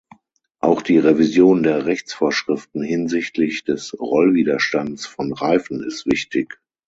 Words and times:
Auch 0.57 0.81
die 0.81 0.97
Revision 0.97 1.61
der 1.61 1.85
Rechtsvorschriften 1.85 2.81
hinsichtlich 2.81 3.65
des 3.65 3.93
Rollwiderstands 3.99 5.05
von 5.05 5.31
Reifen 5.31 5.83
ist 5.83 6.07
wichtig. 6.07 6.59